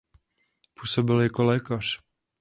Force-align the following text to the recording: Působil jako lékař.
Působil 0.73 1.21
jako 1.21 1.43
lékař. 1.43 1.99